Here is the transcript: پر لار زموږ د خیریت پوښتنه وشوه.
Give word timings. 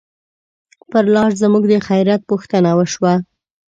پر 0.89 1.05
لار 1.13 1.31
زموږ 1.41 1.63
د 1.67 1.73
خیریت 1.87 2.21
پوښتنه 2.31 2.69
وشوه. 2.77 3.13